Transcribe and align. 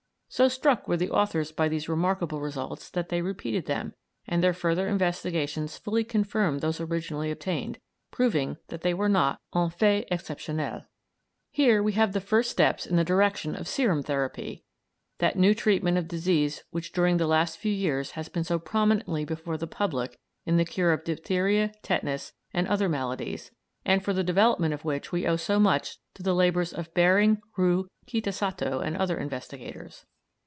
So 0.33 0.47
struck 0.47 0.87
were 0.87 0.95
the 0.95 1.09
authors 1.11 1.51
by 1.51 1.67
these 1.67 1.89
remarkable 1.89 2.39
results 2.39 2.89
that 2.91 3.09
they 3.09 3.21
repeated 3.21 3.65
them, 3.65 3.95
and 4.25 4.41
their 4.41 4.53
further 4.53 4.87
investigations 4.87 5.75
fully 5.77 6.05
confirmed 6.05 6.61
those 6.61 6.79
originally 6.79 7.29
obtained, 7.31 7.79
proving 8.11 8.55
that 8.69 8.79
they 8.79 8.93
were 8.93 9.09
not 9.09 9.41
"un 9.51 9.69
fait 9.69 10.07
exceptionnel." 10.09 10.85
Here 11.49 11.83
we 11.83 11.91
have 11.91 12.13
the 12.13 12.21
first 12.21 12.49
steps 12.49 12.85
in 12.85 12.95
the 12.95 13.03
direction 13.03 13.57
of 13.57 13.67
serum 13.67 14.03
therapy, 14.03 14.63
that 15.17 15.37
new 15.37 15.53
treatment 15.53 15.97
of 15.97 16.07
disease 16.07 16.63
which 16.71 16.93
during 16.93 17.17
the 17.17 17.27
last 17.27 17.57
few 17.57 17.73
years 17.73 18.11
has 18.11 18.29
been 18.29 18.45
so 18.45 18.57
prominently 18.57 19.25
before 19.25 19.57
the 19.57 19.67
public 19.67 20.17
in 20.45 20.55
the 20.55 20.63
cure 20.63 20.93
of 20.93 21.03
diphtheria, 21.03 21.73
tetanus, 21.83 22.31
and 22.53 22.69
other 22.69 22.87
maladies, 22.87 23.51
and 23.83 24.01
for 24.01 24.13
the 24.13 24.23
development 24.23 24.73
of 24.73 24.85
which 24.85 25.11
we 25.11 25.27
owe 25.27 25.35
so 25.35 25.59
much 25.59 25.97
to 26.13 26.23
the 26.23 26.33
labours 26.33 26.71
of 26.71 26.93
Behring, 26.93 27.41
Roux, 27.57 27.89
Kitasato, 28.07 28.79
and 28.79 28.95
other 28.95 29.17
investigators. 29.17 30.05